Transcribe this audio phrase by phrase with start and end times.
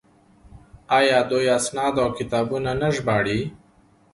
[0.97, 3.39] آیا دوی اسناد او کتابونه نه ژباړي؟